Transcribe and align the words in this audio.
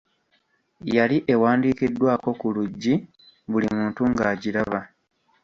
Yali 0.95 1.17
ewandiikiddwako 1.33 2.29
ku 2.39 2.47
luggi 2.55 2.93
buli 3.51 3.67
muntu 3.77 4.01
ng'agiraba. 4.11 4.79